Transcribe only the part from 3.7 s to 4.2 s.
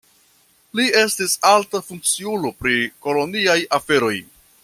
aferoj.